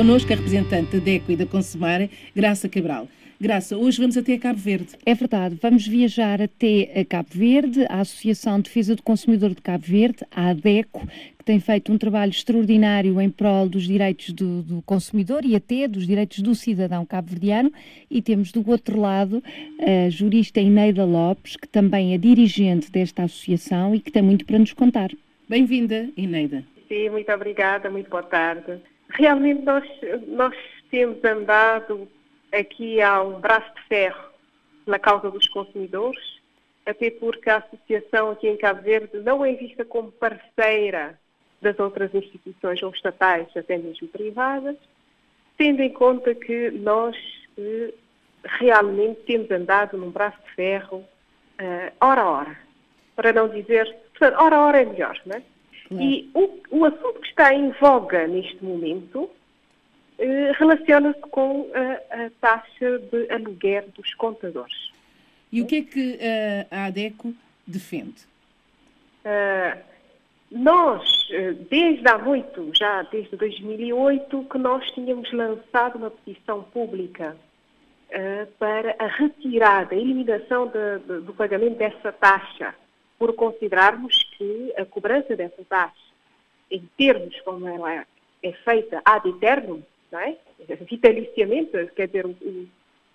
[0.00, 3.06] connosco a representante da DECO e da Consumar, Graça Cabral.
[3.38, 4.96] Graça, hoje vamos até Cabo Verde.
[5.04, 9.84] É verdade, vamos viajar até Cabo Verde, a Associação de Defesa do Consumidor de Cabo
[9.86, 11.06] Verde, a ADECO,
[11.36, 15.86] que tem feito um trabalho extraordinário em prol dos direitos do, do consumidor e até
[15.86, 17.70] dos direitos do cidadão cabo-verdiano.
[18.10, 19.44] E temos do outro lado
[19.78, 24.58] a jurista Ineida Lopes, que também é dirigente desta associação e que tem muito para
[24.58, 25.10] nos contar.
[25.46, 26.64] Bem-vinda, Ineida.
[26.88, 28.80] Sim, muito obrigada, muito boa tarde.
[29.12, 29.84] Realmente nós,
[30.26, 30.56] nós
[30.90, 32.08] temos andado
[32.52, 34.30] aqui há um braço de ferro
[34.86, 36.40] na causa dos consumidores,
[36.86, 41.18] até porque a associação aqui em Cabo Verde não é vista como parceira
[41.60, 44.76] das outras instituições ou estatais, até mesmo privadas,
[45.56, 47.16] tendo em conta que nós
[47.58, 47.92] eh,
[48.44, 50.98] realmente temos andado num braço de ferro
[51.60, 52.58] uh, hora a hora,
[53.14, 53.94] para não dizer,
[54.38, 55.42] hora a hora é melhor, não é?
[55.90, 59.28] E o, o assunto que está em voga neste momento
[60.18, 64.92] eh, relaciona-se com a, a, taxa de aluguer dos contadores.
[65.50, 67.34] E o que é que uh, a ADECO
[67.66, 68.22] defende?
[69.24, 69.80] Uh,
[70.50, 71.28] nós,
[71.68, 77.36] desde há muito, já desde 2008, que nós tínhamos lançado uma petição pública
[78.10, 82.74] uh, para a retirada, a eliminação de, de, do pagamento dessa taxa,
[83.20, 86.10] por considerarmos que a cobrança dessa taxa,
[86.70, 88.06] em termos como ela
[88.42, 90.38] é, feita ad eternum, não é?
[90.88, 92.66] vitaliciamente, quer dizer, o,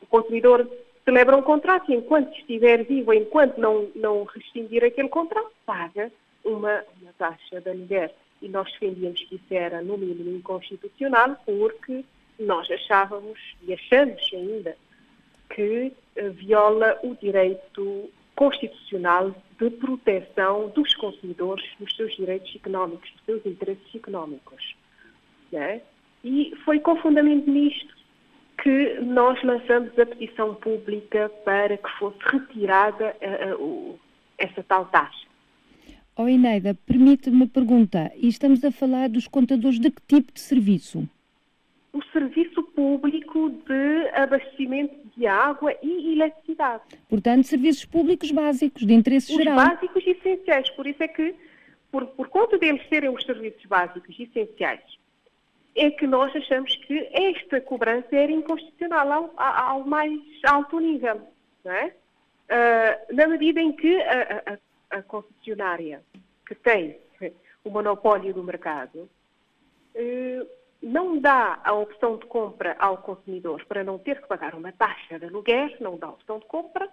[0.08, 0.70] consumidor
[1.04, 6.12] celebra um contrato e enquanto estiver vivo, enquanto não, não rescindir aquele contrato, paga
[6.44, 8.14] uma, uma taxa de aluguer.
[8.44, 12.06] E nós defendíamos que isso era, no mínimo, inconstitucional, porque
[12.40, 14.78] nós achávamos e achamos ainda
[15.50, 23.26] que uh, viola o direito constitucional de proteção dos consumidores nos seus direitos económicos, nos
[23.26, 24.76] seus interesses económicos.
[25.54, 25.80] É?
[26.24, 27.96] E foi com fundamento nisto
[28.62, 34.00] que nós lançamos a petição pública para que fosse retirada uh, uh,
[34.38, 35.26] essa tal taxa.
[36.18, 38.12] Oh Ineida, permite-me uma pergunta.
[38.16, 41.08] E estamos a falar dos contadores de que tipo de serviço?
[41.92, 43.45] O serviço público
[44.26, 46.84] abastecimento de água e eletricidade.
[47.10, 49.56] Portanto, serviços públicos básicos, de interesse os geral.
[49.56, 50.70] básicos e essenciais.
[50.72, 51.36] Por isso é que,
[51.92, 54.82] por, por conta deles serem os serviços básicos e essenciais,
[55.76, 61.22] é que nós achamos que esta cobrança era inconstitucional ao, ao mais alto nível,
[61.64, 61.94] não é?
[62.46, 64.60] Uh, na medida em que a,
[64.92, 66.04] a, a, concessionária
[66.46, 66.96] que tem
[67.64, 69.10] o monopólio do mercado
[69.96, 70.48] uh,
[70.86, 75.18] não dá a opção de compra ao consumidor para não ter que pagar uma taxa
[75.18, 76.88] de aluguer, não dá a opção de compra,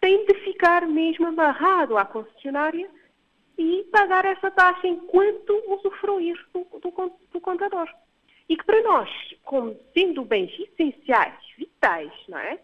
[0.00, 2.90] tem de ficar mesmo amarrado à concessionária
[3.56, 7.88] e pagar essa taxa enquanto usufruir do, do, do contador.
[8.48, 9.08] E que para nós,
[9.44, 12.58] como sendo bens essenciais, vitais, não é?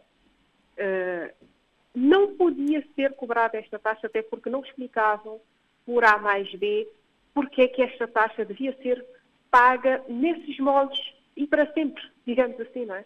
[0.77, 1.47] Uh,
[1.95, 5.41] não podia ser cobrada esta taxa, até porque não explicavam
[5.87, 6.89] por A mais B
[7.33, 9.05] porque é que esta taxa devia ser
[9.51, 11.01] paga nesses moldes
[11.37, 13.05] e para sempre, digamos assim, não é?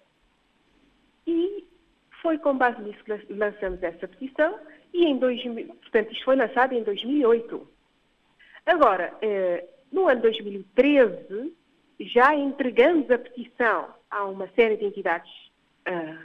[1.27, 1.65] E
[2.21, 4.59] foi com base nisso que lançamos essa petição
[4.93, 7.69] e em 2000, portanto, isto foi lançado em 2008.
[8.67, 11.53] Agora, eh, no ano 2013,
[12.01, 15.31] já entregamos a petição a uma série de entidades
[15.89, 16.19] uh,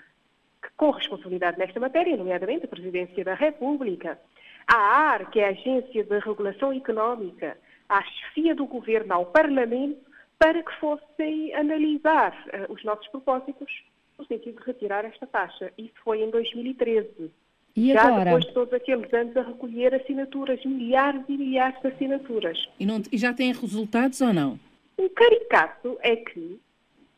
[0.76, 4.20] com responsabilidade nesta matéria, nomeadamente a Presidência da República,
[4.68, 7.58] a AR, que é a Agência de Regulação Económica,
[7.88, 10.07] à chefia do Governo, ao Parlamento,
[10.40, 13.84] para que fossem analisar uh, os nossos propósitos
[14.18, 15.72] no sentido de retirar esta taxa.
[15.78, 17.32] Isso foi em 2013.
[17.76, 18.26] E já agora?
[18.26, 22.68] depois de todos aqueles anos a recolher assinaturas, milhares e milhares de assinaturas.
[22.80, 24.60] E, não, e já têm resultados ou não?
[24.98, 26.60] O caricato é que,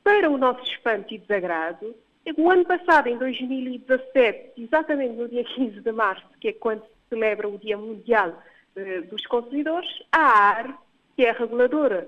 [0.03, 1.96] para o nosso espanto e desagrado,
[2.38, 7.10] o ano passado, em 2017, exatamente no dia 15 de março, que é quando se
[7.10, 8.44] celebra o Dia Mundial
[8.75, 10.80] uh, dos Consumidores, a AR,
[11.15, 12.07] que é a reguladora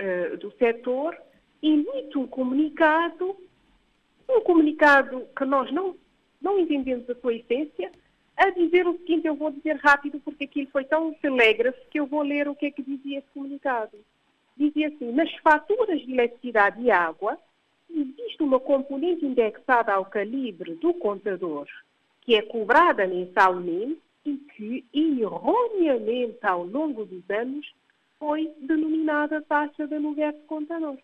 [0.00, 1.16] uh, do setor,
[1.62, 3.36] emite um comunicado,
[4.28, 5.94] um comunicado que nós não,
[6.40, 7.92] não entendemos a sua essência,
[8.36, 12.06] a dizer o seguinte, eu vou dizer rápido porque aquilo foi tão telégrafo que eu
[12.06, 13.98] vou ler o que é que dizia esse comunicado.
[14.56, 17.38] Dizia assim, nas faturas de eletricidade e água,
[17.90, 21.66] existe uma componente indexada ao calibre do contador,
[22.22, 27.66] que é cobrada mensalmente e que, erroneamente, ao longo dos anos,
[28.20, 30.96] foi denominada taxa de aluguer de contador.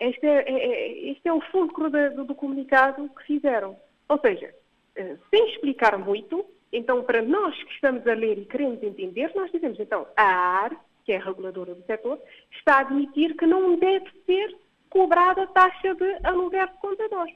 [0.00, 3.76] Este é, é, é este é o fulcro do, do comunicado que fizeram.
[4.08, 4.54] Ou seja,
[4.96, 9.50] eh, sem explicar muito, então, para nós que estamos a ler e queremos entender, nós
[9.52, 12.18] dizemos, então, a AR que é a reguladora do setor,
[12.50, 14.56] está a admitir que não deve ser
[14.88, 17.28] cobrada taxa de aluguer de contador.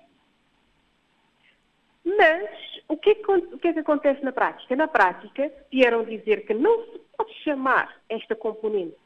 [2.04, 2.48] Mas
[2.88, 4.74] o que, é que, o que, é que acontece na prática?
[4.74, 8.96] Na prática, vieram dizer que não se pode chamar esta componente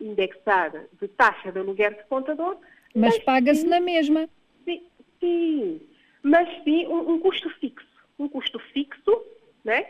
[0.00, 2.56] indexada de taxa de aluguer de contador.
[2.94, 4.28] Mas, mas paga-se na mesma.
[4.64, 4.82] Sim,
[5.20, 5.80] sim,
[6.22, 7.86] mas sim um, um custo fixo.
[8.18, 9.22] Um custo fixo,
[9.62, 9.86] né?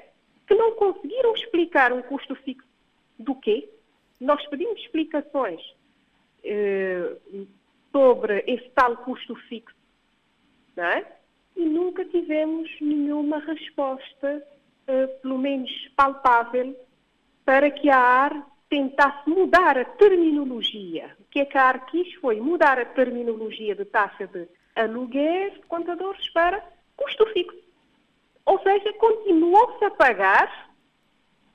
[0.46, 2.66] que não conseguiram explicar um custo fixo
[3.18, 3.68] do quê?
[4.20, 5.60] Nós pedimos explicações
[6.44, 7.16] eh,
[7.92, 9.74] sobre esse tal custo fixo,
[10.76, 11.04] não é?
[11.56, 14.46] E nunca tivemos nenhuma resposta,
[14.86, 16.76] eh, pelo menos palpável,
[17.46, 21.16] para que a AR tentasse mudar a terminologia.
[21.20, 25.52] O que é que a AR quis foi mudar a terminologia de taxa de aluguer
[25.52, 26.62] de contadores para
[26.96, 27.56] custo fixo.
[28.44, 30.70] Ou seja, continuou-se a pagar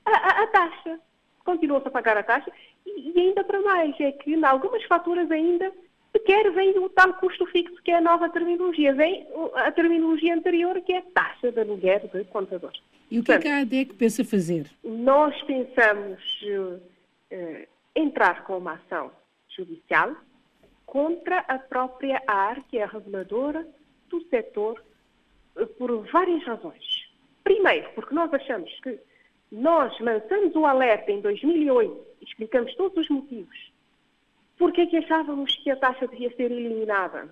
[0.06, 0.98] a, a, a taxa.
[1.44, 2.50] Continuou-se a pagar a taxa
[2.86, 5.70] e, e, ainda para mais, é que em algumas faturas ainda
[6.10, 8.94] sequer vem o tal custo fixo, que é a nova terminologia.
[8.94, 12.72] Vem a terminologia anterior, que é taxa de aluguer de contador.
[13.12, 14.70] E o que Portanto, é que a ADEC pensa fazer?
[14.82, 19.12] Nós pensamos uh, entrar com uma ação
[19.54, 20.16] judicial
[20.86, 23.68] contra a própria AR, que é a reguladora
[24.08, 24.82] do setor
[25.76, 27.12] por várias razões.
[27.44, 28.98] Primeiro, porque nós achamos que
[29.50, 33.72] nós lançamos o alerta em 2008, explicamos todos os motivos,
[34.56, 37.28] porque é que achávamos que a taxa devia ser eliminada.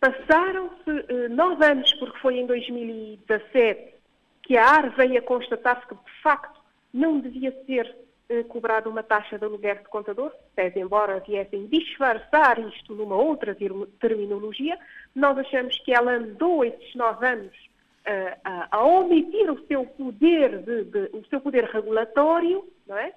[0.00, 3.97] Passaram-se uh, nove anos, porque foi em 2017
[4.42, 6.58] que a AR veio a constatar que, de facto,
[6.92, 7.96] não devia ser
[8.30, 13.56] uh, cobrada uma taxa de aluguer de contador, pese embora viessem disfarçar isto numa outra
[14.00, 14.78] terminologia,
[15.14, 20.62] nós achamos que ela andou esses nove anos uh, a, a, omitir o seu poder
[20.62, 23.12] de, de, o seu poder regulatório, não é?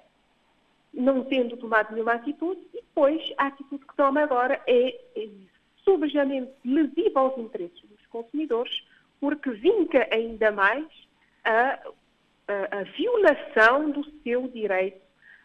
[0.92, 5.28] Não tendo tomado nenhuma atitude, e depois a atitude que toma agora é, é
[6.64, 8.84] lesiva aos interesses dos consumidores,
[9.20, 10.86] porque vinca ainda mais
[11.44, 11.78] a,
[12.48, 15.00] a, a violação do seu direito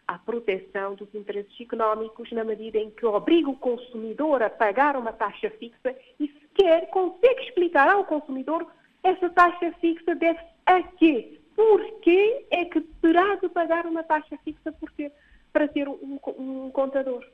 [0.06, 5.12] à proteção dos interesses económicos, na medida em que obriga o consumidor a pagar uma
[5.12, 8.66] taxa fixa e sequer consegue explicar ao consumidor
[9.02, 11.38] essa taxa fixa deve a quê?
[11.54, 15.12] Porquê é que terá de pagar uma taxa fixa por ter,
[15.52, 17.24] para ter um, um contador?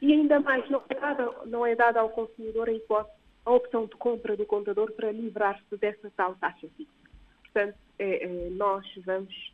[0.00, 3.86] E ainda mais, não é, dada, não é dada ao consumidor a hipótese, a opção
[3.86, 6.99] de compra do contador para livrar-se dessa tal taxa fixa.
[7.52, 9.52] Portanto, é, é, nós vamos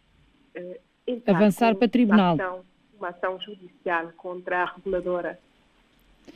[0.54, 0.78] é,
[1.26, 2.34] avançar para tribunal.
[2.34, 2.64] Uma ação,
[2.98, 5.38] uma ação, judicial contra a reguladora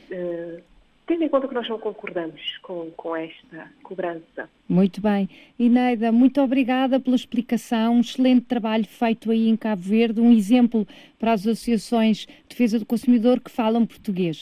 [0.09, 0.61] é,
[1.11, 4.49] tendo em conta que nós não concordamos com, com esta cobrança.
[4.67, 5.29] Muito bem.
[5.59, 7.95] Ineida, muito obrigada pela explicação.
[7.95, 10.87] Um excelente trabalho feito aí em Cabo Verde, um exemplo
[11.19, 14.39] para as associações de defesa do consumidor que falam português.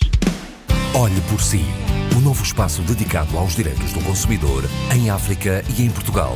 [0.96, 1.62] Olhe por si,
[2.16, 4.64] o um novo espaço dedicado aos direitos do consumidor
[4.96, 6.36] em África e em Portugal.